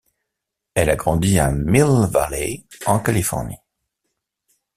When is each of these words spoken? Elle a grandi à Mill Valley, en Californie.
Elle 0.73 0.89
a 0.89 0.95
grandi 0.95 1.37
à 1.37 1.51
Mill 1.51 2.07
Valley, 2.11 2.63
en 2.87 2.97
Californie. 2.97 3.59